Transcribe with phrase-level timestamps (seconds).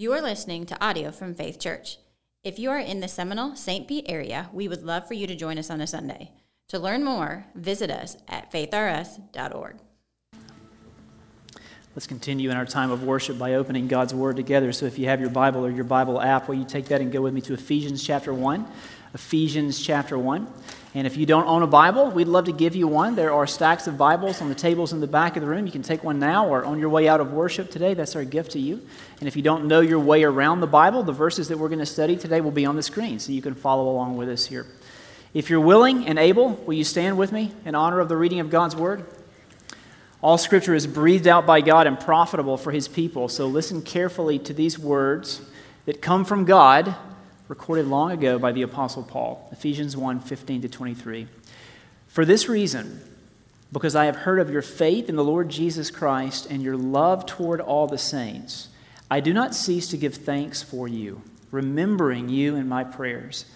[0.00, 1.98] You are listening to audio from Faith Church.
[2.44, 3.88] If you are in the Seminole St.
[3.88, 6.30] Pete area, we would love for you to join us on a Sunday.
[6.68, 9.74] To learn more, visit us at faithrs.org.
[11.96, 14.70] Let's continue in our time of worship by opening God's Word together.
[14.72, 17.10] So if you have your Bible or your Bible app, will you take that and
[17.10, 18.68] go with me to Ephesians chapter 1?
[19.14, 20.46] Ephesians chapter 1.
[20.94, 23.14] And if you don't own a Bible, we'd love to give you one.
[23.14, 25.64] There are stacks of Bibles on the tables in the back of the room.
[25.64, 27.94] You can take one now or on your way out of worship today.
[27.94, 28.80] That's our gift to you.
[29.20, 31.78] And if you don't know your way around the Bible, the verses that we're going
[31.78, 34.46] to study today will be on the screen so you can follow along with us
[34.46, 34.66] here.
[35.34, 38.40] If you're willing and able, will you stand with me in honor of the reading
[38.40, 39.04] of God's Word?
[40.20, 43.28] All Scripture is breathed out by God and profitable for His people.
[43.28, 45.42] So listen carefully to these words
[45.84, 46.96] that come from God
[47.48, 51.26] recorded long ago by the Apostle Paul, Ephesians 1 15 to 23.
[52.06, 53.00] For this reason,
[53.72, 57.24] because I have heard of your faith in the Lord Jesus Christ and your love
[57.24, 58.68] toward all the saints,
[59.10, 63.46] I do not cease to give thanks for you, remembering you in my prayers,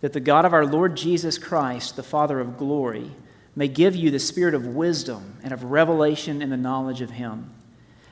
[0.00, 3.10] that the God of our Lord Jesus Christ, the Father of glory,
[3.54, 7.52] may give you the spirit of wisdom and of revelation in the knowledge of him,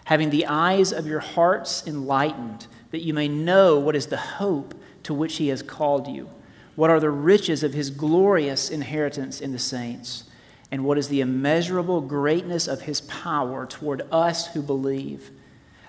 [0.04, 4.74] having the eyes of your hearts enlightened, that you may know what is the hope
[5.04, 6.30] to which he has called you?
[6.74, 10.24] What are the riches of his glorious inheritance in the saints?
[10.70, 15.30] And what is the immeasurable greatness of his power toward us who believe?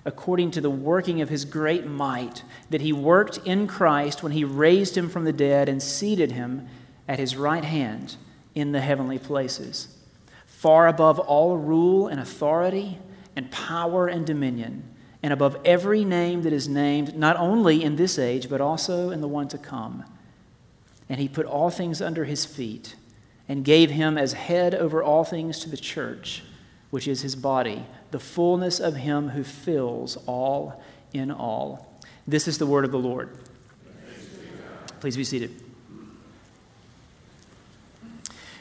[0.06, 4.44] According to the working of his great might, that he worked in Christ when he
[4.44, 6.68] raised him from the dead and seated him
[7.08, 8.18] at his right hand
[8.54, 9.88] in the heavenly places,
[10.46, 13.00] far above all rule and authority
[13.38, 14.84] and power and dominion
[15.24, 19.22] and above every name that is named, not only in this age, but also in
[19.22, 20.04] the one to come.
[21.08, 22.96] And he put all things under his feet
[23.48, 26.44] and gave him as head over all things to the church,
[26.90, 32.00] which is his body, the fullness of him who fills all in all.
[32.28, 33.38] This is the word of the Lord.
[35.00, 35.52] Please be seated.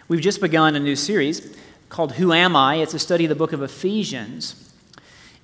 [0.07, 1.57] We've just begun a new series
[1.89, 2.77] called Who Am I?
[2.77, 4.72] It's a study of the book of Ephesians.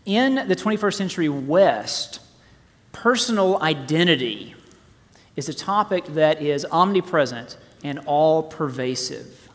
[0.08, 2.20] In the 21st century West,
[2.92, 4.54] personal identity
[5.36, 9.50] is a topic that is omnipresent and all pervasive.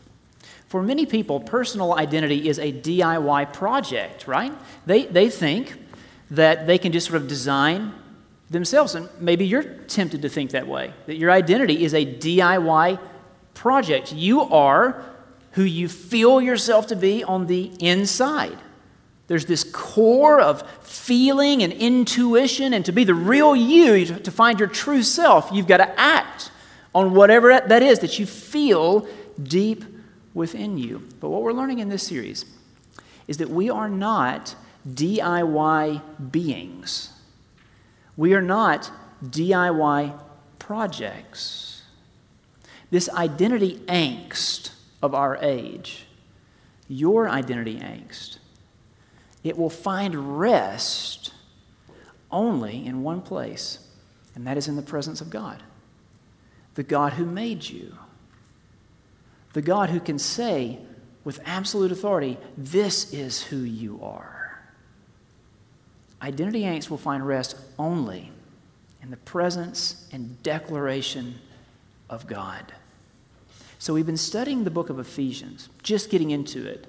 [0.68, 4.52] For many people, personal identity is a DIY project, right?
[4.86, 5.74] They, they think
[6.30, 7.92] that they can just sort of design
[8.48, 8.94] themselves.
[8.94, 13.00] And maybe you're tempted to think that way, that your identity is a DIY
[13.54, 14.12] project.
[14.12, 15.04] You are
[15.54, 18.58] who you feel yourself to be on the inside.
[19.26, 24.58] There's this core of feeling and intuition, and to be the real you, to find
[24.58, 26.50] your true self, you've got to act
[26.94, 29.08] on whatever that is that you feel
[29.42, 29.84] deep
[30.34, 31.08] within you.
[31.20, 32.44] But what we're learning in this series
[33.26, 34.54] is that we are not
[34.86, 37.10] DIY beings,
[38.16, 38.90] we are not
[39.24, 40.18] DIY
[40.58, 41.82] projects.
[42.90, 46.06] This identity angst of our age,
[46.86, 48.38] your identity angst,
[49.44, 51.32] it will find rest
[52.32, 53.78] only in one place,
[54.34, 55.62] and that is in the presence of God.
[56.74, 57.94] The God who made you.
[59.52, 60.78] The God who can say
[61.22, 64.60] with absolute authority, This is who you are.
[66.20, 68.32] Identity angst will find rest only
[69.02, 71.34] in the presence and declaration
[72.08, 72.72] of God.
[73.78, 76.86] So we've been studying the book of Ephesians, just getting into it.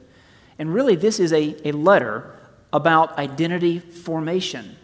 [0.58, 2.34] And really, this is a, a letter
[2.74, 4.76] about identity formation.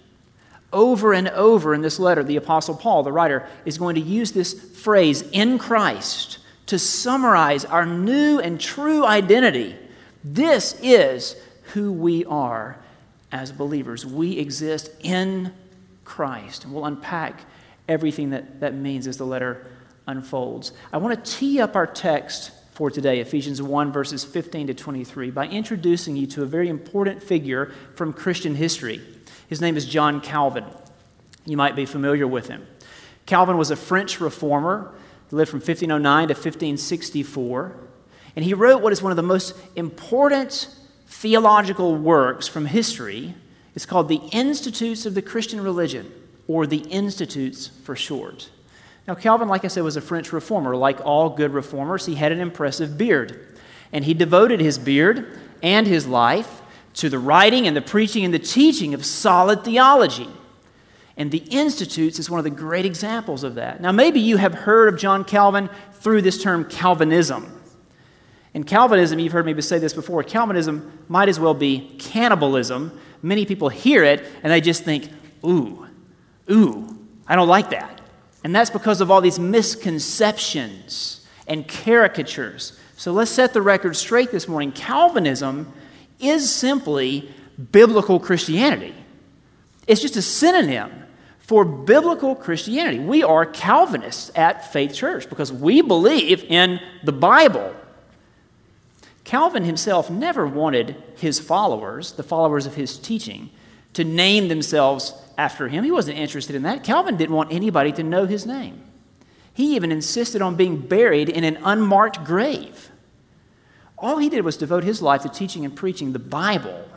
[0.73, 4.31] Over and over in this letter, the Apostle Paul, the writer, is going to use
[4.31, 9.75] this phrase, in Christ, to summarize our new and true identity.
[10.23, 11.35] This is
[11.73, 12.77] who we are
[13.31, 14.05] as believers.
[14.05, 15.53] We exist in
[16.05, 16.63] Christ.
[16.63, 17.41] And we'll unpack
[17.89, 19.67] everything that that means as the letter
[20.07, 20.71] unfolds.
[20.93, 25.29] I want to tee up our text for today, Ephesians 1, verses 15 to 23,
[25.29, 29.01] by introducing you to a very important figure from Christian history.
[29.47, 30.63] His name is John Calvin.
[31.45, 32.65] You might be familiar with him.
[33.25, 34.93] Calvin was a French reformer.
[35.29, 37.75] He lived from 1509 to 1564.
[38.37, 40.73] And he wrote what is one of the most important
[41.07, 43.35] theological works from history.
[43.75, 46.11] It's called The Institutes of the Christian Religion,
[46.47, 48.49] or the Institutes for short.
[49.07, 50.75] Now, Calvin, like I said, was a French reformer.
[50.75, 53.57] Like all good reformers, he had an impressive beard.
[53.91, 56.61] And he devoted his beard and his life
[56.95, 60.29] to the writing and the preaching and the teaching of solid theology.
[61.17, 63.81] And the Institutes is one of the great examples of that.
[63.81, 67.59] Now, maybe you have heard of John Calvin through this term Calvinism.
[68.53, 72.97] In Calvinism, you've heard me say this before, Calvinism might as well be cannibalism.
[73.21, 75.09] Many people hear it and they just think,
[75.45, 75.87] ooh,
[76.51, 76.97] Ooh,
[77.27, 78.00] I don't like that.
[78.43, 82.77] And that's because of all these misconceptions and caricatures.
[82.97, 84.71] So let's set the record straight this morning.
[84.71, 85.71] Calvinism
[86.19, 87.29] is simply
[87.71, 88.95] biblical Christianity,
[89.87, 90.91] it's just a synonym
[91.39, 92.99] for biblical Christianity.
[92.99, 97.75] We are Calvinists at Faith Church because we believe in the Bible.
[99.25, 103.49] Calvin himself never wanted his followers, the followers of his teaching,
[103.93, 105.83] to name themselves after him.
[105.83, 106.83] He wasn't interested in that.
[106.83, 108.81] Calvin didn't want anybody to know his name.
[109.53, 112.89] He even insisted on being buried in an unmarked grave.
[113.97, 116.87] All he did was devote his life to teaching and preaching the Bible.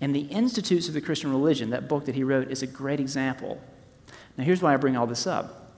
[0.00, 3.00] And the Institutes of the Christian Religion, that book that he wrote, is a great
[3.00, 3.60] example.
[4.36, 5.70] Now, here's why I bring all this up.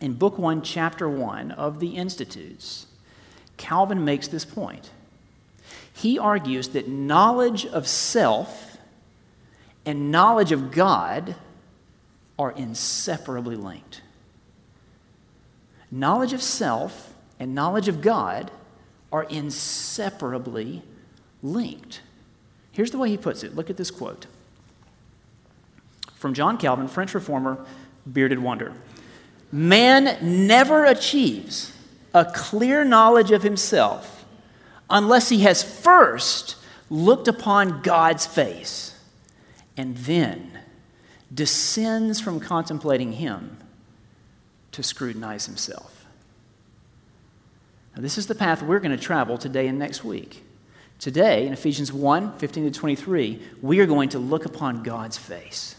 [0.00, 2.86] In Book 1, Chapter 1 of the Institutes,
[3.58, 4.90] Calvin makes this point.
[5.92, 8.69] He argues that knowledge of self
[9.84, 11.34] and knowledge of God
[12.38, 14.02] are inseparably linked.
[15.90, 18.50] Knowledge of self and knowledge of God
[19.12, 20.82] are inseparably
[21.42, 22.00] linked.
[22.72, 23.56] Here's the way he puts it.
[23.56, 24.26] Look at this quote
[26.14, 27.64] from John Calvin, French reformer,
[28.10, 28.74] bearded wonder.
[29.50, 31.72] Man never achieves
[32.12, 34.24] a clear knowledge of himself
[34.90, 36.56] unless he has first
[36.90, 38.89] looked upon God's face
[39.76, 40.58] and then
[41.32, 43.56] descends from contemplating him
[44.72, 46.06] to scrutinize himself.
[47.94, 50.44] Now, this is the path we're going to travel today and next week.
[50.98, 55.76] Today, in Ephesians 1 15 to 23, we are going to look upon God's face.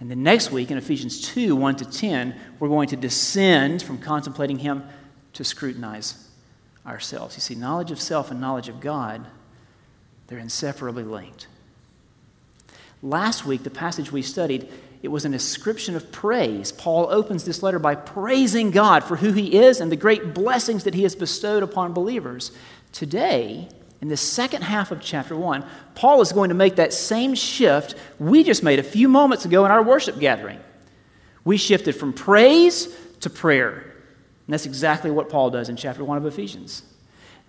[0.00, 3.98] And then next week, in Ephesians 2 1 to 10, we're going to descend from
[3.98, 4.82] contemplating Him
[5.34, 6.28] to scrutinize
[6.86, 7.36] ourselves.
[7.36, 9.26] You see, knowledge of self and knowledge of God,
[10.26, 11.46] they're inseparably linked.
[13.04, 14.66] Last week, the passage we studied,
[15.02, 16.72] it was an ascription of praise.
[16.72, 20.84] Paul opens this letter by praising God for who he is and the great blessings
[20.84, 22.50] that he has bestowed upon believers.
[22.92, 23.68] Today,
[24.00, 27.94] in the second half of chapter 1, Paul is going to make that same shift
[28.18, 30.58] we just made a few moments ago in our worship gathering.
[31.44, 32.88] We shifted from praise
[33.20, 33.72] to prayer.
[34.46, 36.82] And that's exactly what Paul does in chapter 1 of Ephesians.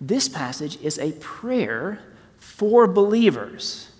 [0.02, 2.00] This passage is a prayer
[2.36, 3.90] for believers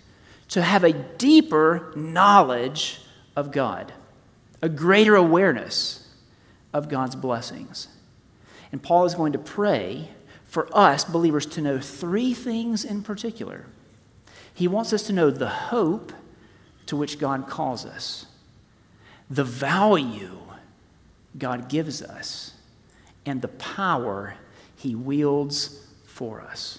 [0.49, 3.01] to have a deeper knowledge
[3.35, 3.93] of God,
[4.63, 6.09] a greater awareness
[6.73, 7.89] of God's blessings.
[8.73, 10.11] And Paul is going to pray
[10.45, 13.67] for us, believers, to know three things in particular.
[14.55, 16.13] He wants us to know the hope
[16.87, 18.27] to which God calls us,
[19.29, 20.39] the value
[21.37, 22.55] God gives us,
[23.27, 24.35] and the power
[24.77, 26.79] He wields for us.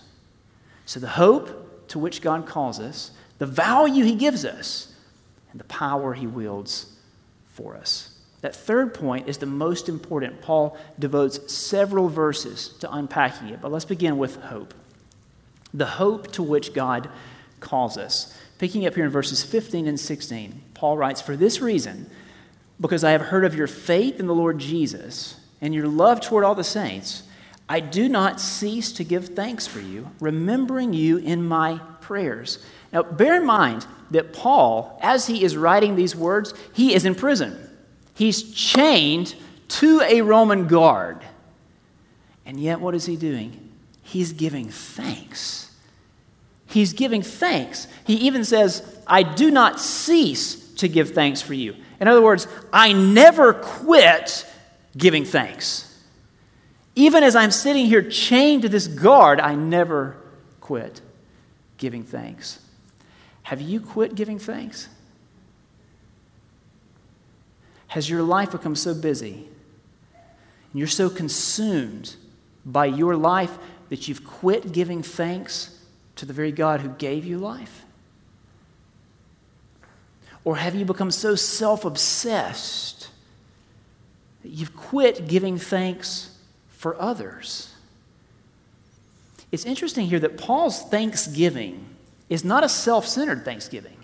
[0.86, 4.94] So, the hope to which God calls us, the value He gives us,
[5.52, 6.94] and the power He wields
[7.48, 8.18] for us.
[8.42, 10.42] That third point is the most important.
[10.42, 14.74] Paul devotes several verses to unpacking it, but let's begin with hope.
[15.74, 17.10] The hope to which God
[17.60, 18.38] calls us.
[18.60, 22.10] Picking up here in verses 15 and 16, Paul writes, For this reason,
[22.80, 26.44] because I have heard of your faith in the Lord Jesus and your love toward
[26.44, 27.24] all the saints,
[27.70, 32.60] I do not cease to give thanks for you, remembering you in my prayers.
[32.94, 37.14] Now, bear in mind that Paul, as he is writing these words, he is in
[37.14, 37.58] prison.
[38.14, 39.36] He's chained
[39.68, 41.22] to a Roman guard.
[42.46, 43.72] And yet, what is he doing?
[44.02, 45.70] He's giving thanks.
[46.68, 47.88] He's giving thanks.
[48.06, 51.76] He even says, I do not cease to give thanks for you.
[52.00, 54.46] In other words, I never quit
[54.96, 55.97] giving thanks.
[56.98, 60.18] Even as I'm sitting here chained to this guard, I never
[60.60, 61.00] quit
[61.78, 62.60] giving thanks.
[63.44, 64.90] Have you quit giving thanks?
[67.90, 69.48] Has your life become so busy
[70.16, 72.16] and you're so consumed
[72.66, 75.80] by your life that you've quit giving thanks
[76.16, 77.86] to the very God who gave you life?
[80.44, 83.10] Or have you become so self obsessed
[84.42, 86.32] that you've quit giving thanks
[86.78, 87.74] for others?
[89.52, 91.86] It's interesting here that Paul's thanksgiving
[92.30, 93.98] is not a self centered thanksgiving,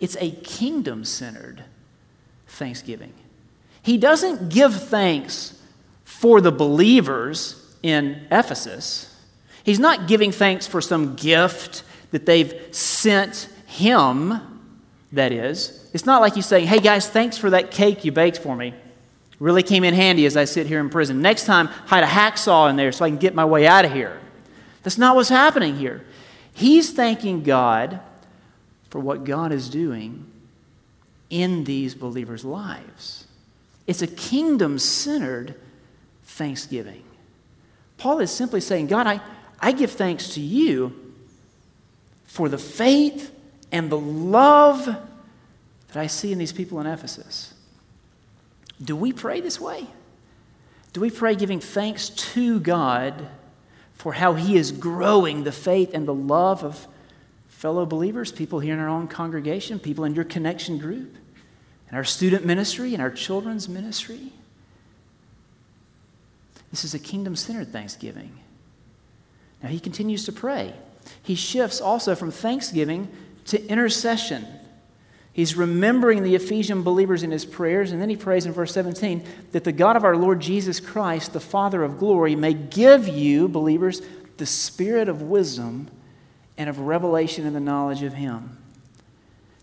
[0.00, 1.64] it's a kingdom centered
[2.46, 3.14] thanksgiving.
[3.82, 5.58] He doesn't give thanks
[6.04, 9.06] for the believers in Ephesus.
[9.64, 14.34] He's not giving thanks for some gift that they've sent him,
[15.12, 15.88] that is.
[15.94, 18.74] It's not like he's saying, hey guys, thanks for that cake you baked for me.
[19.40, 21.22] Really came in handy as I sit here in prison.
[21.22, 23.92] Next time, hide a hacksaw in there so I can get my way out of
[23.92, 24.20] here.
[24.82, 26.04] That's not what's happening here.
[26.52, 28.00] He's thanking God
[28.90, 30.30] for what God is doing
[31.30, 33.26] in these believers' lives.
[33.86, 35.54] It's a kingdom centered
[36.24, 37.02] thanksgiving.
[37.96, 39.20] Paul is simply saying, God, I,
[39.58, 41.14] I give thanks to you
[42.24, 43.34] for the faith
[43.72, 47.49] and the love that I see in these people in Ephesus.
[48.82, 49.86] Do we pray this way?
[50.92, 53.28] Do we pray giving thanks to God
[53.94, 56.88] for how He is growing the faith and the love of
[57.48, 61.14] fellow believers, people here in our own congregation, people in your connection group,
[61.90, 64.32] in our student ministry, in our children's ministry?
[66.70, 68.32] This is a kingdom centered thanksgiving.
[69.62, 70.72] Now he continues to pray.
[71.22, 73.08] He shifts also from thanksgiving
[73.46, 74.46] to intercession.
[75.40, 79.24] He's remembering the Ephesian believers in his prayers, and then he prays in verse 17
[79.52, 83.48] that the God of our Lord Jesus Christ, the Father of glory, may give you,
[83.48, 84.02] believers,
[84.36, 85.88] the spirit of wisdom
[86.58, 88.58] and of revelation in the knowledge of him.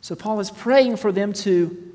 [0.01, 1.93] So Paul is praying for them to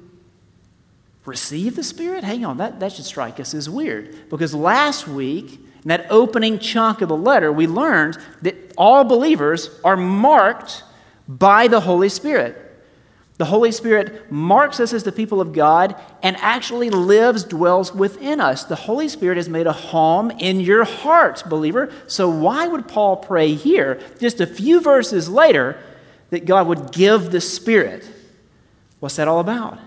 [1.25, 2.23] receive the Spirit?
[2.23, 4.31] Hang on, that, that should strike us as weird.
[4.31, 9.71] Because last week, in that opening chunk of the letter, we learned that all believers
[9.83, 10.85] are marked
[11.27, 12.62] by the Holy Spirit.
[13.39, 18.41] The Holy Spirit marks us as the people of God and actually lives, dwells within
[18.41, 18.65] us.
[18.65, 21.93] The Holy Spirit has made a home in your heart, believer.
[22.07, 25.79] So, why would Paul pray here, just a few verses later,
[26.31, 28.09] that God would give the Spirit?
[29.01, 29.79] What's that all about?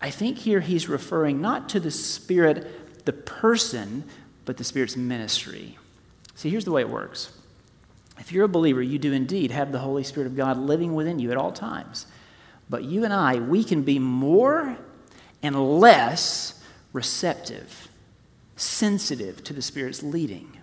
[0.00, 4.04] I think here he's referring not to the Spirit, the person,
[4.44, 5.78] but the Spirit's ministry.
[6.34, 7.32] See, here's the way it works.
[8.18, 11.18] If you're a believer, you do indeed have the Holy Spirit of God living within
[11.18, 12.06] you at all times.
[12.68, 14.76] But you and I, we can be more
[15.42, 17.88] and less receptive,
[18.56, 20.56] sensitive to the Spirit's leading.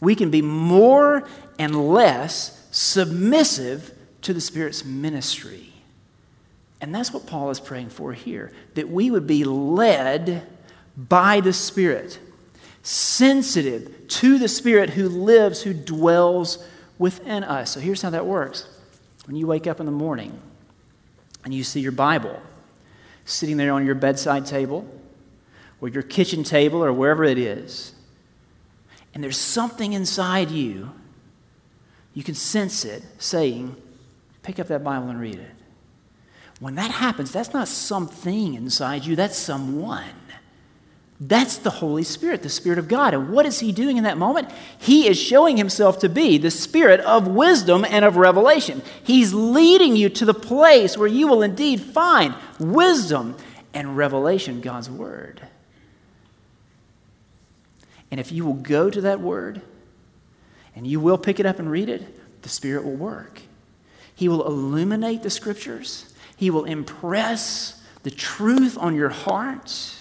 [0.00, 1.28] We can be more
[1.58, 3.92] and less submissive
[4.22, 5.72] to the Spirit's ministry.
[6.80, 10.46] And that's what Paul is praying for here that we would be led
[10.96, 12.18] by the Spirit,
[12.82, 16.66] sensitive to the Spirit who lives, who dwells
[16.98, 17.72] within us.
[17.72, 18.66] So here's how that works
[19.26, 20.38] when you wake up in the morning
[21.44, 22.40] and you see your Bible
[23.24, 24.88] sitting there on your bedside table
[25.80, 27.92] or your kitchen table or wherever it is,
[29.14, 30.90] and there's something inside you,
[32.14, 33.76] you can sense it saying,
[34.42, 35.50] Pick up that Bible and read it.
[36.60, 40.04] When that happens, that's not something inside you, that's someone.
[41.22, 43.12] That's the Holy Spirit, the Spirit of God.
[43.12, 44.50] And what is He doing in that moment?
[44.78, 48.80] He is showing Himself to be the Spirit of wisdom and of revelation.
[49.04, 53.36] He's leading you to the place where you will indeed find wisdom
[53.74, 55.42] and revelation, God's Word.
[58.10, 59.60] And if you will go to that Word
[60.74, 63.42] and you will pick it up and read it, the Spirit will work.
[64.14, 66.14] He will illuminate the Scriptures.
[66.34, 69.99] He will impress the truth on your heart.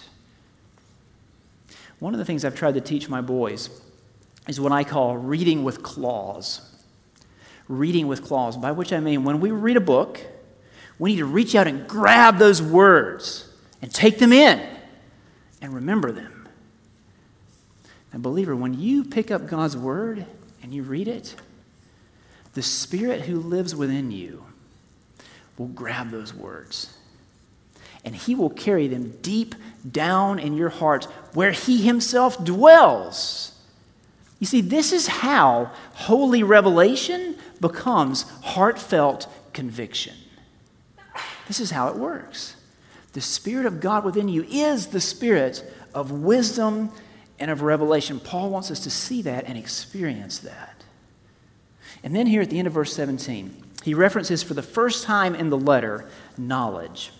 [2.00, 3.70] One of the things I've tried to teach my boys
[4.48, 6.62] is what I call reading with claws.
[7.68, 10.22] Reading with claws, by which I mean when we read a book,
[10.98, 14.66] we need to reach out and grab those words and take them in
[15.62, 16.48] and remember them.
[18.12, 20.26] And, believer, when you pick up God's word
[20.64, 21.36] and you read it,
[22.54, 24.46] the Spirit who lives within you
[25.58, 26.98] will grab those words
[28.04, 29.56] and he will carry them deep
[29.90, 33.54] down in your heart where he himself dwells.
[34.40, 40.16] You see, this is how holy revelation becomes heartfelt conviction.
[41.48, 42.56] This is how it works.
[43.14, 46.92] The Spirit of God within you is the Spirit of wisdom
[47.40, 48.20] and of revelation.
[48.20, 50.84] Paul wants us to see that and experience that.
[52.04, 55.36] And then here at the end of verse 17, he references for the first time
[55.36, 56.06] in the letter
[56.38, 57.12] knowledge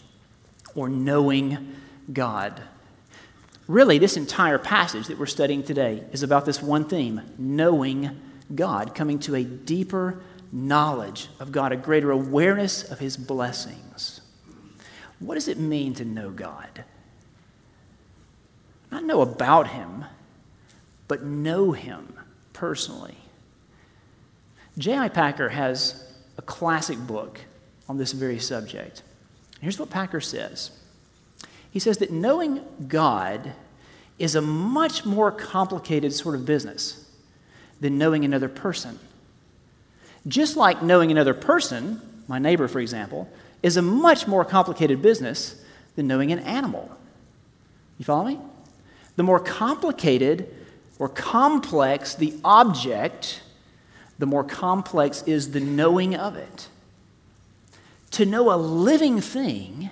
[0.76, 1.76] or knowing
[2.12, 2.62] God.
[3.68, 8.20] Really, this entire passage that we're studying today is about this one theme knowing
[8.54, 14.22] God, coming to a deeper knowledge of God, a greater awareness of His blessings.
[15.20, 16.84] What does it mean to know God?
[18.92, 20.06] Not know about Him,
[21.08, 22.14] but know Him
[22.54, 23.18] personally.
[24.78, 25.10] J.I.
[25.10, 27.40] Packer has a classic book
[27.88, 29.04] on this very subject.
[29.62, 30.72] Here's what Packer says
[31.72, 33.54] He says that knowing God
[34.18, 37.10] is a much more complicated sort of business
[37.80, 39.00] than knowing another person.
[40.28, 43.30] Just like knowing another person, my neighbor, for example,
[43.64, 45.62] is a much more complicated business
[45.96, 46.90] than knowing an animal.
[47.98, 48.40] You follow me?
[49.16, 50.54] The more complicated
[50.98, 53.42] or complex the object,
[54.18, 56.68] the more complex is the knowing of it.
[58.12, 59.90] To know a living thing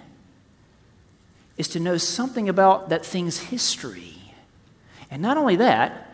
[1.58, 4.14] is to know something about that thing's history.
[5.10, 6.12] And not only that,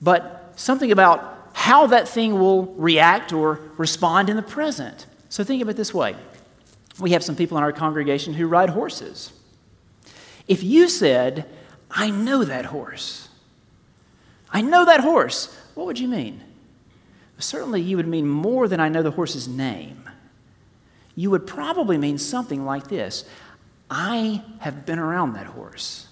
[0.00, 5.06] but something about how that thing will react or respond in the present.
[5.28, 6.16] So think of it this way
[6.98, 9.32] we have some people in our congregation who ride horses.
[10.46, 11.48] If you said,
[11.90, 13.28] I know that horse,
[14.50, 16.42] I know that horse, what would you mean?
[17.38, 20.10] Certainly, you would mean more than I know the horse's name.
[21.14, 23.24] You would probably mean something like this
[23.90, 26.06] I have been around that horse.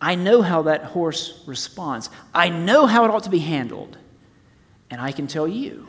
[0.00, 2.10] I know how that horse responds.
[2.34, 3.96] I know how it ought to be handled.
[4.90, 5.86] And I can tell you.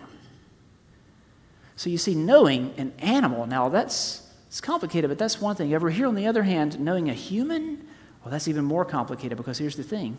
[1.75, 5.75] So you see, knowing an animal, now that's it's complicated, but that's one thing.
[5.75, 7.86] Over here, on the other hand, knowing a human,
[8.24, 10.17] well, that's even more complicated because here's the thing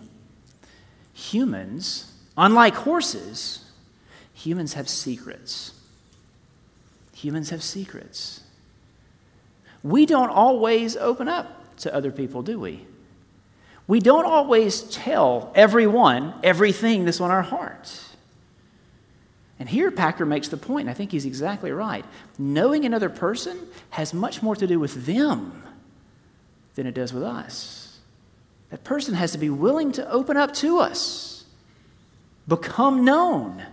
[1.13, 3.65] humans, unlike horses,
[4.35, 5.73] humans have secrets.
[7.15, 8.43] Humans have secrets.
[9.83, 12.87] We don't always open up to other people, do we?
[13.87, 17.91] We don't always tell everyone everything that's on our heart.
[19.59, 22.05] And here Packer makes the point, and I think he's exactly right.
[22.39, 23.59] Knowing another person
[23.91, 25.63] has much more to do with them
[26.75, 27.99] than it does with us.
[28.71, 31.45] That person has to be willing to open up to us,
[32.47, 33.65] become known.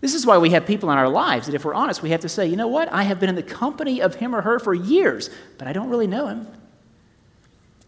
[0.00, 2.20] This is why we have people in our lives that, if we're honest, we have
[2.20, 2.90] to say, you know what?
[2.92, 5.28] I have been in the company of him or her for years,
[5.58, 6.46] but I don't really know him.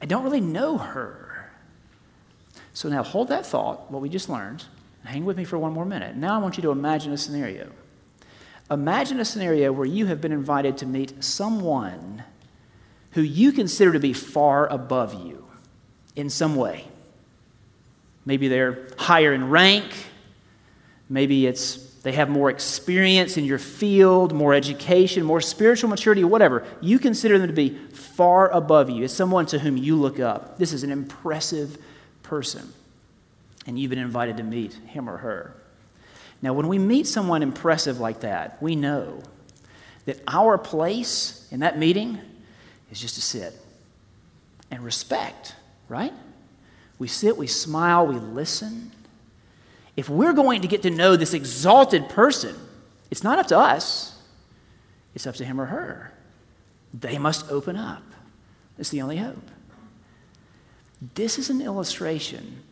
[0.01, 1.51] I don't really know her.
[2.75, 4.65] So now hold that thought, what we just learned,
[5.05, 6.17] Hang with me for one more minute.
[6.17, 7.71] Now I want you to imagine a scenario.
[8.71, 12.23] Imagine a scenario where you have been invited to meet someone
[13.13, 15.47] who you consider to be far above you
[16.15, 16.87] in some way.
[18.25, 19.93] Maybe they're higher in rank.
[21.09, 26.65] Maybe it's they have more experience in your field, more education, more spiritual maturity, whatever.
[26.81, 29.05] You consider them to be far above you.
[29.05, 30.59] It's someone to whom you look up.
[30.59, 31.79] This is an impressive
[32.23, 32.73] person
[33.67, 35.55] and you've been invited to meet him or her.
[36.41, 39.23] Now, when we meet someone impressive like that, we know
[40.07, 42.19] that our place in that meeting
[42.91, 43.55] is just to sit
[44.71, 45.55] and respect,
[45.89, 46.13] right?
[46.99, 48.91] We sit, we smile, we listen.
[49.97, 52.57] If we're going to get to know this exalted person,
[53.11, 54.19] it's not up to us,
[55.15, 56.13] it's up to him or her.
[56.95, 58.03] They must open up.
[58.79, 59.51] It's the only hope.
[61.15, 62.63] This is an illustration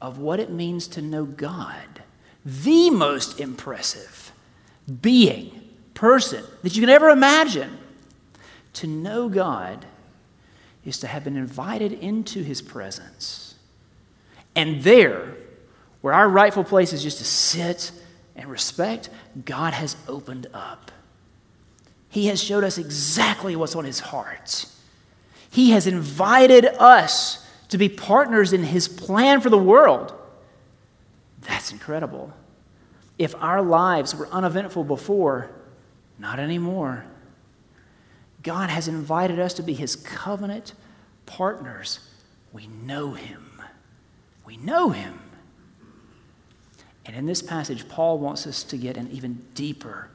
[0.00, 2.02] of what it means to know God.
[2.44, 4.32] The most impressive
[5.02, 7.78] being, person that you can ever imagine.
[8.74, 9.84] To know God
[10.84, 13.56] is to have been invited into his presence.
[14.56, 15.34] And there,
[16.00, 17.92] where our rightful place is just to sit
[18.36, 19.10] and respect,
[19.44, 20.90] God has opened up.
[22.08, 24.66] He has showed us exactly what's on his heart.
[25.50, 30.12] He has invited us to be partners in His plan for the world.
[31.42, 32.32] That's incredible.
[33.18, 35.50] If our lives were uneventful before,
[36.18, 37.04] not anymore.
[38.42, 40.72] God has invited us to be His covenant
[41.26, 42.00] partners.
[42.52, 43.62] We know Him.
[44.44, 45.18] We know Him.
[47.10, 50.08] And in this passage, Paul wants us to get an even deeper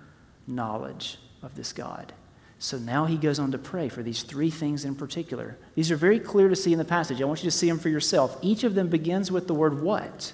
[0.47, 2.13] knowledge of this God.
[2.57, 5.57] So now he goes on to pray for these three things in particular.
[5.75, 7.21] These are very clear to see in the passage.
[7.21, 8.37] I want you to see them for yourself.
[8.41, 10.31] Each of them begins with the word what.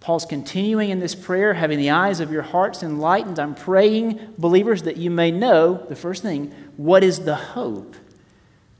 [0.00, 3.38] Paul's continuing in this prayer, having the eyes of your hearts enlightened.
[3.38, 7.96] I'm praying, believers, that you may know, the first thing, what is the hope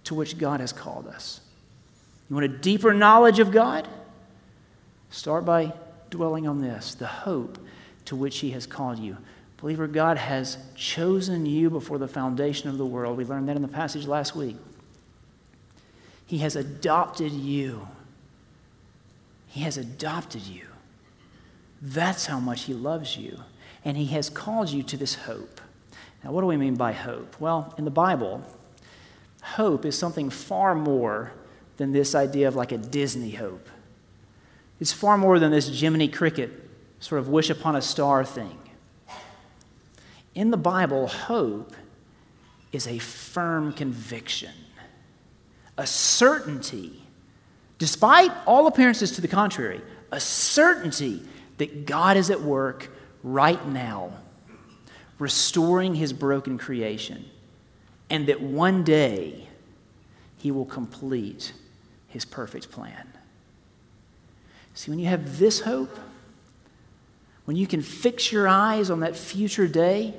[0.05, 1.42] to which God has called us.
[2.31, 3.87] You want a deeper knowledge of God?
[5.11, 5.74] Start by
[6.14, 7.59] dwelling on this the hope
[8.07, 9.16] to which He has called you.
[9.59, 13.16] Believer, God has chosen you before the foundation of the world.
[13.16, 14.57] We learned that in the passage last week.
[16.27, 17.88] He has adopted you.
[19.48, 20.66] He has adopted you.
[21.81, 23.40] That's how much He loves you.
[23.85, 25.61] And He has called you to this hope.
[26.22, 27.38] Now, what do we mean by hope?
[27.40, 28.42] Well, in the Bible,
[29.42, 31.33] hope is something far more
[31.77, 33.68] than this idea of like a Disney hope.
[34.81, 36.51] It's far more than this Jiminy Cricket
[37.01, 38.59] sort of wish upon a star thing.
[40.35, 41.75] In the Bible, hope
[42.73, 44.53] is a firm conviction,
[45.79, 47.03] a certainty,
[47.79, 51.23] despite all appearances to the contrary, a certainty
[51.59, 52.91] that God is at work
[53.23, 54.13] right now,
[55.19, 57.25] restoring his broken creation,
[58.11, 59.49] and that one day
[60.39, 61.53] he will complete
[62.09, 63.13] his perfect plan.
[64.75, 65.97] See, when you have this hope,
[67.45, 70.15] when you can fix your eyes on that future day,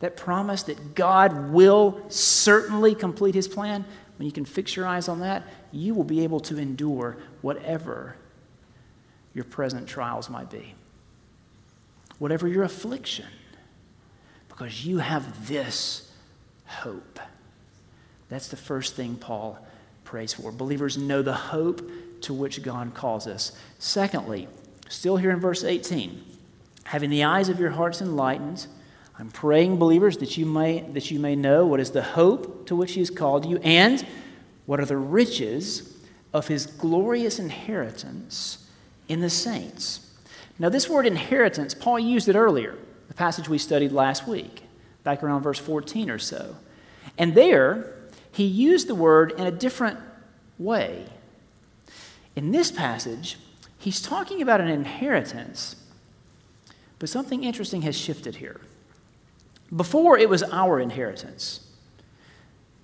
[0.00, 3.84] that promise that God will certainly complete his plan,
[4.18, 8.16] when you can fix your eyes on that, you will be able to endure whatever
[9.34, 10.74] your present trials might be,
[12.18, 13.26] whatever your affliction,
[14.48, 16.10] because you have this
[16.66, 17.18] hope.
[18.28, 19.58] That's the first thing Paul
[20.04, 20.52] prays for.
[20.52, 21.90] Believers know the hope
[22.24, 23.52] to which God calls us.
[23.78, 24.48] Secondly,
[24.88, 26.24] still here in verse 18,
[26.84, 28.66] having the eyes of your hearts enlightened,
[29.18, 32.76] I'm praying, believers, that you may, that you may know what is the hope to
[32.76, 34.04] which He has called you and
[34.66, 35.96] what are the riches
[36.32, 38.68] of His glorious inheritance
[39.08, 40.10] in the saints.
[40.58, 42.76] Now, this word inheritance, Paul used it earlier,
[43.08, 44.62] the passage we studied last week,
[45.02, 46.56] back around verse 14 or so.
[47.18, 47.94] And there,
[48.32, 49.98] he used the word in a different
[50.58, 51.06] way.
[52.36, 53.38] In this passage,
[53.78, 55.76] he's talking about an inheritance,
[56.98, 58.60] but something interesting has shifted here.
[59.74, 61.60] Before, it was our inheritance.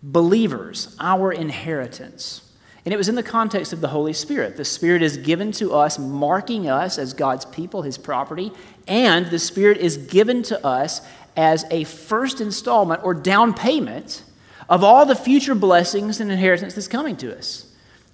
[0.03, 2.51] Believers, our inheritance.
[2.85, 4.57] And it was in the context of the Holy Spirit.
[4.57, 8.53] The Spirit is given to us, marking us as God's people, His property,
[8.89, 11.03] and the Spirit is given to us
[11.37, 14.25] as a first installment or down payment
[14.69, 17.70] of all the future blessings and inheritance that's coming to us.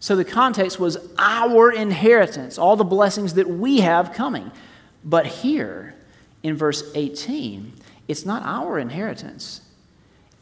[0.07, 4.53] So the context was our inheritance, all the blessings that we have coming.
[5.03, 5.97] But here
[6.45, 7.73] in verse 18,
[8.07, 9.63] it's not our inheritance,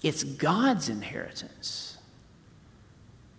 [0.02, 1.96] it's God's inheritance.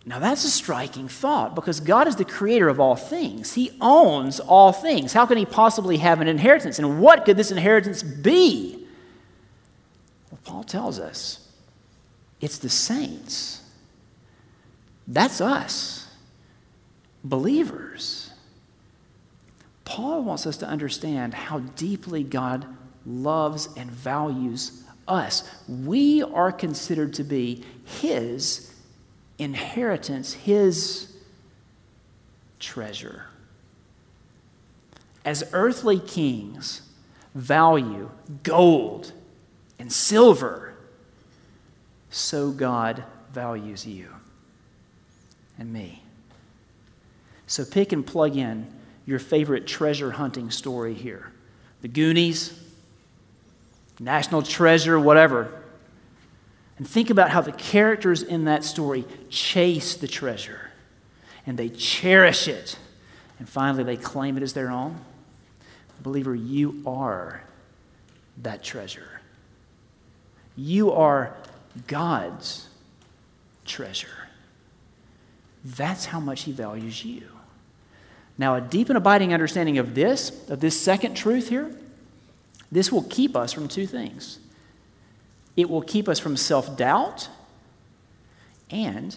[0.03, 3.53] Now, that's a striking thought because God is the creator of all things.
[3.53, 5.13] He owns all things.
[5.13, 6.79] How can He possibly have an inheritance?
[6.79, 8.83] And what could this inheritance be?
[10.31, 11.47] Well, Paul tells us
[12.41, 13.61] it's the saints.
[15.07, 16.04] That's us,
[17.25, 18.29] believers.
[19.83, 22.65] Paul wants us to understand how deeply God
[23.05, 25.49] loves and values us.
[25.67, 28.73] We are considered to be His
[29.38, 31.13] inheritance, His
[32.59, 33.25] treasure.
[35.23, 36.81] As earthly kings
[37.33, 38.09] value
[38.43, 39.11] gold
[39.77, 40.73] and silver,
[42.09, 44.07] so God values you
[45.59, 46.04] and me.
[47.47, 48.67] So pick and plug in
[49.05, 51.31] your favorite treasure hunting story here
[51.81, 52.60] the Goonies,
[53.99, 55.62] National Treasure, whatever.
[56.77, 60.71] And think about how the characters in that story chase the treasure
[61.45, 62.77] and they cherish it.
[63.38, 64.99] And finally, they claim it as their own.
[66.05, 67.41] Believer, you are
[68.43, 69.21] that treasure.
[70.55, 71.36] You are
[71.88, 72.69] God's
[73.65, 74.27] treasure.
[75.63, 77.27] That's how much He values you.
[78.38, 81.74] Now, a deep and abiding understanding of this, of this second truth here,
[82.71, 84.39] this will keep us from two things.
[85.56, 87.30] It will keep us from self doubt,
[88.69, 89.15] and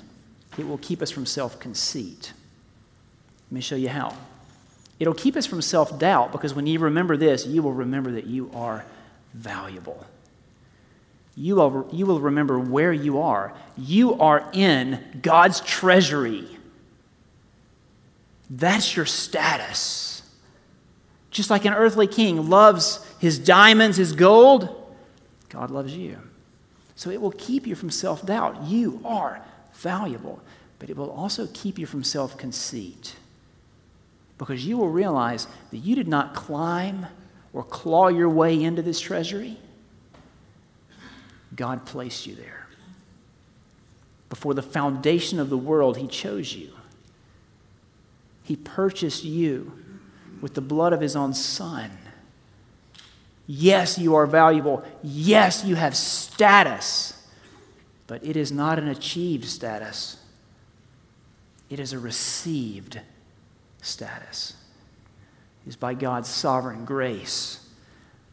[0.57, 2.33] it will keep us from self conceit.
[3.49, 4.15] Let me show you how.
[5.01, 8.27] It'll keep us from self doubt because when you remember this, you will remember that
[8.27, 8.85] you are
[9.35, 10.07] valuable
[11.39, 13.53] you will, you will remember where you are.
[13.77, 16.58] You are in God's treasury.
[18.51, 20.23] That's your status.
[21.31, 24.75] Just like an earthly king loves his diamonds, his gold,
[25.49, 26.19] God loves you.
[26.97, 28.65] So it will keep you from self doubt.
[28.65, 29.41] You are
[29.75, 30.41] valuable,
[30.79, 33.15] but it will also keep you from self conceit
[34.39, 37.07] because you will realize that you did not climb
[37.53, 39.59] or claw your way into this treasury.
[41.55, 42.67] God placed you there.
[44.29, 46.71] Before the foundation of the world, He chose you.
[48.49, 49.75] He purchased you
[50.41, 51.91] with the blood of His own Son.
[53.47, 54.83] Yes, you are valuable.
[55.03, 57.29] Yes, you have status.
[58.07, 60.17] But it is not an achieved status,
[61.69, 62.99] it is a received
[63.83, 64.55] status.
[65.67, 67.69] It is by God's sovereign grace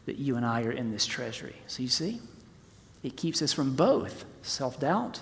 [0.06, 1.56] that you and I are in this treasury.
[1.66, 2.22] So you see?
[3.02, 5.20] It keeps us from both self doubt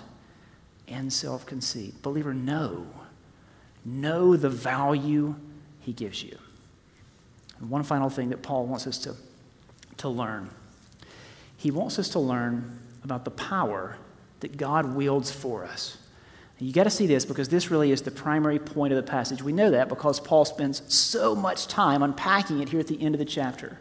[0.87, 2.01] and self conceit.
[2.01, 2.87] Believer, know.
[3.85, 5.35] Know the value
[5.79, 6.37] he gives you.
[7.59, 9.15] And one final thing that Paul wants us to,
[9.97, 10.49] to learn
[11.57, 13.97] he wants us to learn about the power
[14.41, 15.97] that God wields for us.
[16.59, 19.41] You got to see this because this really is the primary point of the passage.
[19.41, 23.15] We know that because Paul spends so much time unpacking it here at the end
[23.15, 23.79] of the chapter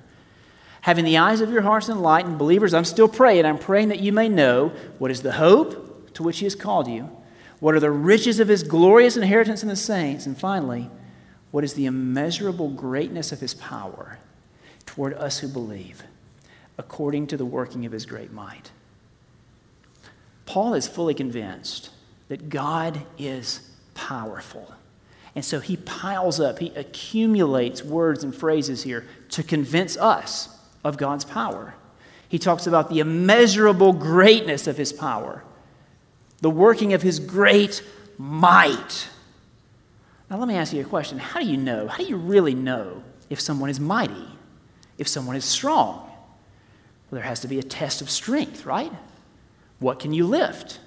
[0.84, 3.46] having the eyes of your hearts enlightened, believers, I'm still praying.
[3.46, 6.86] I'm praying that you may know what is the hope to which He has called
[6.88, 7.10] you,
[7.64, 10.90] what are the riches of His glorious inheritance in the saints, and finally,
[11.50, 14.18] what is the immeasurable greatness of His power
[14.85, 16.03] toward us who believe,
[16.77, 18.70] according to the working of his great might.
[20.44, 21.88] Paul is fully convinced
[22.29, 24.74] that God is powerful.
[25.35, 30.98] And so he piles up, he accumulates words and phrases here to convince us of
[30.98, 31.74] God's power.
[32.29, 35.42] He talks about the immeasurable greatness of his power,
[36.44, 37.83] the working of his great
[38.18, 39.09] might.
[40.28, 41.18] Now, let me ask you a question.
[41.18, 41.88] How do you know?
[41.88, 44.28] How do you really know if someone is mighty,
[44.98, 46.00] if someone is strong?
[46.04, 48.92] Well, there has to be a test of strength, right?
[49.78, 50.80] What can you lift?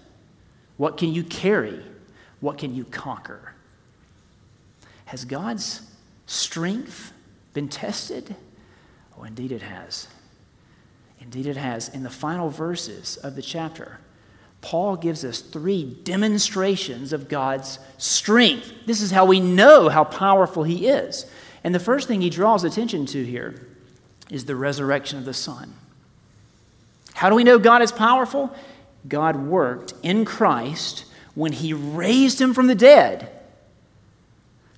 [0.77, 1.83] What can you carry?
[2.39, 3.55] What can you conquer?
[5.05, 5.81] Has God's
[6.27, 7.13] strength
[7.55, 8.35] been tested?
[9.17, 10.07] Oh, indeed it has.
[11.19, 11.89] Indeed it has.
[11.89, 13.97] In the final verses of the chapter,
[14.61, 18.71] Paul gives us three demonstrations of God's strength.
[18.85, 21.25] This is how we know how powerful he is.
[21.63, 23.67] And the first thing he draws attention to here
[24.29, 25.73] is the resurrection of the Son.
[27.13, 28.53] How do we know God is powerful?
[29.07, 33.31] God worked in Christ when he raised him from the dead.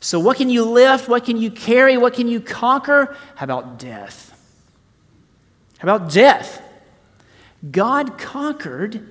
[0.01, 1.09] So, what can you lift?
[1.09, 1.97] What can you carry?
[1.97, 3.15] What can you conquer?
[3.35, 4.29] How about death?
[5.79, 6.61] How about death?
[7.69, 9.05] God conquered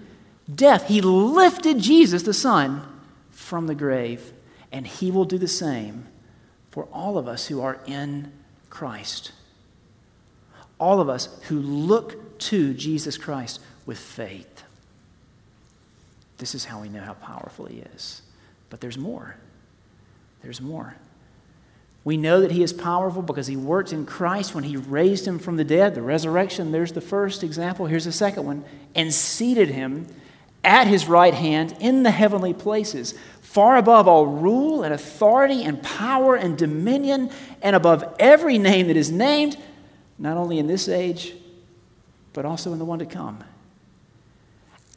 [0.53, 0.89] death.
[0.89, 2.83] He lifted Jesus, the Son,
[3.31, 4.33] from the grave,
[4.73, 6.07] and He will do the same
[6.71, 8.33] for all of us who are in
[8.71, 9.33] Christ.
[10.79, 14.63] All of us who look to Jesus Christ with faith.
[16.39, 18.23] This is how we know how powerful He is.
[18.71, 19.37] But there's more.
[20.43, 20.95] There's more.
[22.05, 25.39] We know that He is powerful because He worked in Christ when He raised Him
[25.39, 25.95] from the dead.
[25.95, 27.87] The resurrection, there's the first example.
[27.87, 28.65] Here's the second one.
[28.95, 30.07] And seated Him
[30.69, 35.83] at His right hand in the heavenly places, far above all rule and authority and
[35.83, 37.31] power and dominion,
[37.63, 39.57] and above every name that is named,
[40.19, 41.35] not only in this age,
[42.33, 43.43] but also in the one to come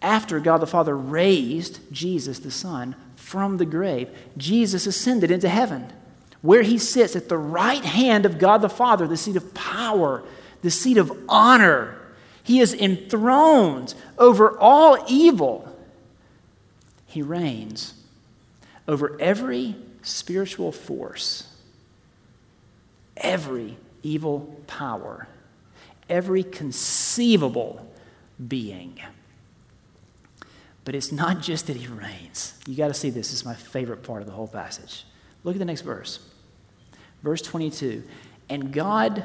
[0.02, 5.92] after God the Father raised Jesus the Son from the grave, Jesus ascended into heaven,
[6.42, 10.24] where he sits at the right hand of God the Father, the seat of power,
[10.64, 12.00] the seat of honor.
[12.44, 15.76] He is enthroned over all evil.
[17.06, 17.94] He reigns
[18.88, 21.48] over every spiritual force,
[23.18, 25.28] every evil power,
[26.10, 27.92] every conceivable
[28.48, 29.00] being.
[30.84, 32.60] But it's not just that he reigns.
[32.66, 33.30] You got to see this.
[33.30, 35.06] This is my favorite part of the whole passage.
[35.44, 36.20] Look at the next verse.
[37.22, 38.04] Verse 22.
[38.50, 39.24] And God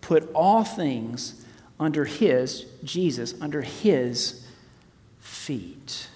[0.00, 1.43] put all things
[1.84, 4.44] under his, Jesus, under his
[5.20, 6.08] feet.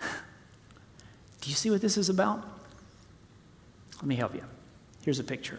[0.00, 2.46] Do you see what this is about?
[3.96, 4.44] Let me help you.
[5.04, 5.58] Here's a picture.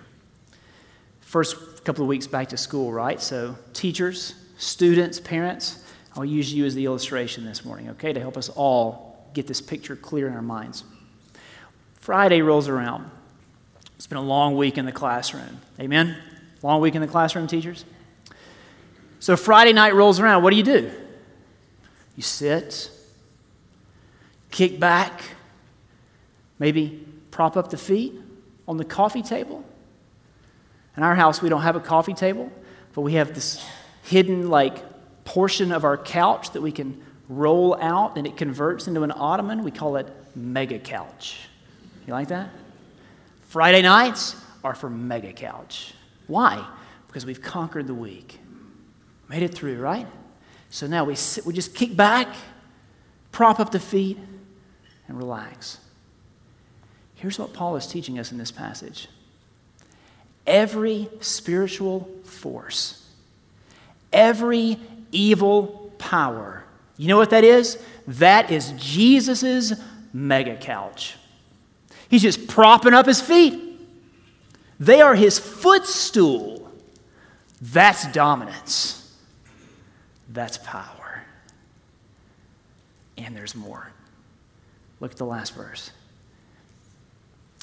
[1.22, 3.20] First couple of weeks back to school, right?
[3.20, 5.84] So, teachers, students, parents,
[6.16, 9.62] I'll use you as the illustration this morning, okay, to help us all get this
[9.62, 10.84] picture clear in our minds.
[11.96, 13.10] Friday rolls around.
[13.96, 15.60] It's been a long week in the classroom.
[15.80, 16.18] Amen?
[16.62, 17.84] Long week in the classroom, teachers?
[19.24, 20.44] So Friday night rolls around.
[20.44, 20.92] What do you do?
[22.18, 22.92] You sit,
[24.52, 25.22] kick back,
[26.60, 28.16] maybe prop up the feet
[28.68, 29.64] on the coffee table.
[30.98, 32.52] In our house, we don't have a coffee table,
[32.94, 33.66] but we have this
[34.04, 34.84] hidden, like,
[35.24, 39.64] portion of our couch that we can roll out and it converts into an ottoman.
[39.64, 41.48] We call it mega couch.
[42.06, 42.50] You like that?
[43.48, 45.94] Friday nights are for mega couch.
[46.28, 46.68] Why?
[47.08, 48.42] Because we've conquered the week.
[49.30, 50.08] Made it through, right?
[50.70, 52.28] So now we, sit, we just kick back,
[53.32, 54.18] prop up the feet,
[55.08, 55.80] and relax.
[57.16, 59.08] Here's what Paul is teaching us in this passage
[60.46, 63.08] every spiritual force,
[64.12, 64.78] every
[65.12, 66.64] evil power.
[66.98, 67.82] You know what that is?
[68.08, 69.74] That is Jesus'
[70.12, 71.16] mega couch.
[72.10, 73.80] He's just propping up his feet.
[74.80, 76.72] They are his footstool.
[77.62, 79.03] That's dominance.
[80.34, 81.24] That's power.
[83.18, 83.92] And there's more.
[85.00, 85.92] Look at the last verse.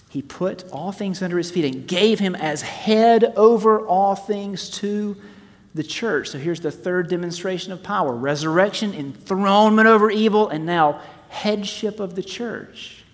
[0.09, 4.71] He put all things under his feet and gave him as head over all things
[4.79, 5.17] to
[5.75, 6.29] the church.
[6.29, 12.15] So here's the third demonstration of power resurrection, enthronement over evil, and now headship of
[12.15, 13.05] the church.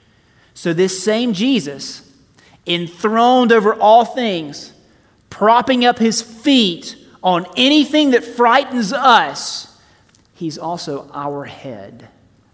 [0.54, 2.10] So this same Jesus,
[2.66, 4.72] enthroned over all things,
[5.28, 9.76] propping up his feet on anything that frightens us,
[10.32, 12.08] he's also our head,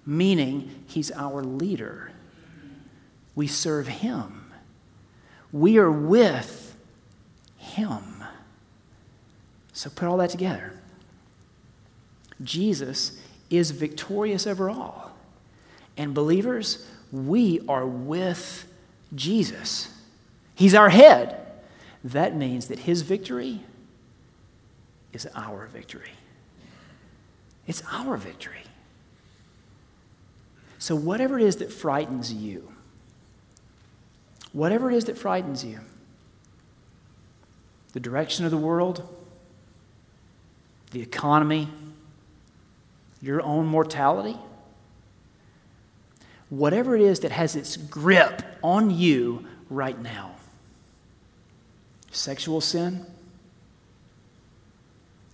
[0.07, 2.11] meaning he's our leader.
[3.35, 4.51] We serve him,
[5.53, 6.75] we are with
[7.59, 8.25] him.
[9.75, 10.73] So put all that together.
[12.43, 15.13] Jesus is victorious over all.
[15.99, 18.67] And believers, we are with
[19.15, 19.95] Jesus.
[20.55, 21.53] He's our head.
[22.03, 23.61] That means that his victory
[25.13, 26.11] is our victory.
[27.67, 28.63] It's our victory.
[30.79, 32.73] So, whatever it is that frightens you,
[34.53, 35.79] whatever it is that frightens you,
[37.93, 39.09] the direction of the world,
[40.91, 41.69] the economy,
[43.21, 44.37] your own mortality,
[46.51, 50.33] whatever it is that has its grip on you right now
[52.13, 53.05] sexual sin,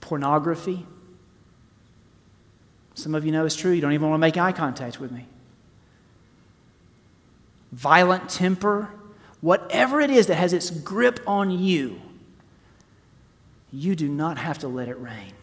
[0.09, 0.87] pornography.
[2.95, 3.73] Some of you know it's true.
[3.73, 5.27] You don't even want to make eye contact with me.
[7.73, 8.89] Violent temper,
[9.43, 12.01] whatever it is that has its grip on you,
[13.71, 15.35] you do not have to let it reign.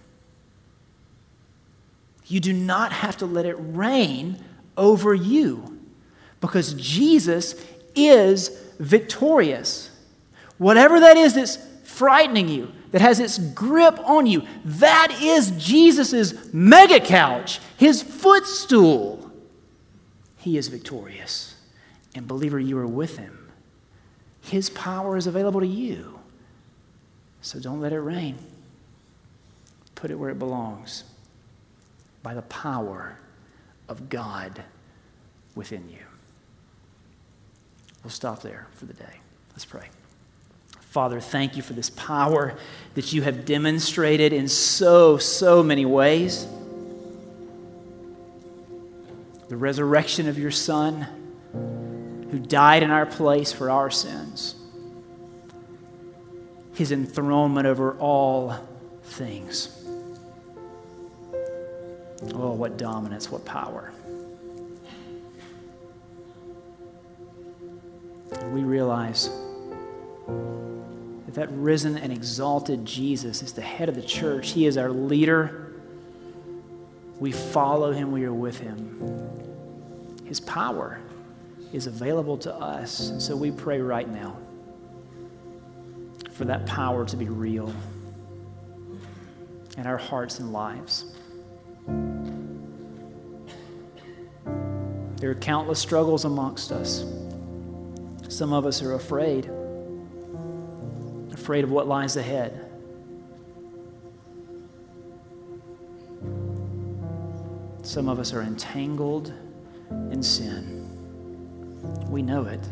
[2.26, 4.44] You do not have to let it reign
[4.76, 5.80] over you
[6.42, 8.50] because Jesus is
[8.80, 9.92] victorious.
[10.58, 16.34] Whatever that is that's frightening you, that has its grip on you, that is Jesus'
[16.54, 19.30] mega couch, his footstool.
[20.38, 21.56] He is victorious.
[22.16, 23.52] And, believer, you are with him.
[24.40, 26.22] His power is available to you.
[27.42, 28.38] So don't let it reign.
[29.96, 31.04] Put it where it belongs
[32.24, 33.20] by the power
[33.90, 34.64] of God
[35.54, 36.06] within you.
[38.06, 39.20] We'll stop there for the day.
[39.52, 39.90] Let's pray.
[40.96, 42.58] Father, thank you for this power
[42.94, 46.48] that you have demonstrated in so, so many ways.
[49.50, 51.06] The resurrection of your Son,
[52.32, 54.56] who died in our place for our sins,
[56.76, 58.56] his enthronement over all
[59.04, 59.86] things.
[62.34, 63.92] Oh, what dominance, what power.
[68.54, 69.30] We realize
[71.36, 74.52] that risen and exalted Jesus is the head of the church.
[74.52, 75.74] He is our leader.
[77.20, 79.30] We follow him, we are with him.
[80.24, 81.00] His power
[81.74, 83.10] is available to us.
[83.10, 84.38] And so we pray right now
[86.32, 87.74] for that power to be real
[89.78, 91.14] in our hearts and lives.
[95.18, 97.04] There are countless struggles amongst us.
[98.30, 99.52] Some of us are afraid
[101.46, 102.72] afraid of what lies ahead.
[107.84, 109.32] Some of us are entangled
[110.10, 110.88] in sin.
[112.10, 112.68] We know it.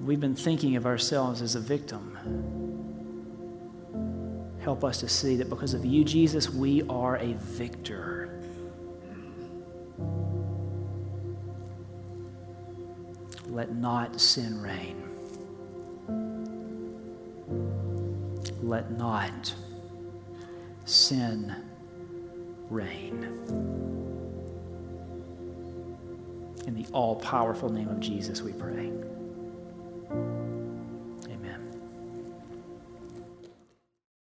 [0.00, 2.18] We've been thinking of ourselves as a victim.
[4.58, 8.42] Help us to see that because of you, Jesus, we are a victor.
[13.46, 15.07] Let not sin reign.
[18.68, 19.54] Let not
[20.84, 21.54] sin
[22.68, 23.24] reign.
[26.66, 28.92] In the all powerful name of Jesus, we pray.